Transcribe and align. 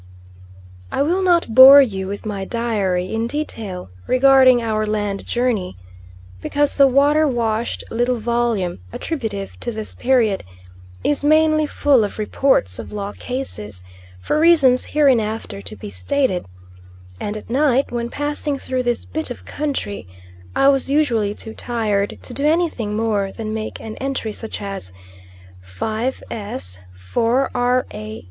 I 0.91 1.03
will 1.03 1.21
not 1.21 1.53
bore 1.53 1.79
you 1.83 2.07
with 2.07 2.25
my 2.25 2.43
diary 2.43 3.13
in 3.13 3.27
detail 3.27 3.91
regarding 4.07 4.59
our 4.59 4.83
land 4.87 5.27
journey, 5.27 5.77
because 6.41 6.75
the 6.75 6.87
water 6.87 7.27
washed 7.27 7.83
little 7.91 8.17
volume 8.17 8.79
attributive 8.91 9.59
to 9.59 9.71
this 9.71 9.93
period 9.93 10.43
is 11.03 11.23
mainly 11.23 11.67
full 11.67 12.03
of 12.03 12.17
reports 12.17 12.79
of 12.79 12.91
law 12.91 13.11
cases, 13.19 13.83
for 14.19 14.39
reasons 14.39 14.85
hereinafter 14.85 15.61
to 15.61 15.75
be 15.75 15.91
stated; 15.91 16.47
and 17.19 17.37
at 17.37 17.47
night, 17.47 17.91
when 17.91 18.09
passing 18.09 18.57
through 18.57 18.81
this 18.81 19.05
bit 19.05 19.29
of 19.29 19.45
country, 19.45 20.07
I 20.55 20.69
was 20.69 20.89
usually 20.89 21.35
too 21.35 21.53
tired 21.53 22.17
to 22.23 22.33
do 22.33 22.43
anything 22.43 22.95
more 22.95 23.31
than 23.31 23.53
make 23.53 23.79
an 23.79 23.97
entry 23.97 24.33
such 24.33 24.63
as: 24.63 24.93
"5 25.61 26.23
S., 26.31 26.79
4 26.95 27.51
R. 27.53 27.85
A. 27.93 28.19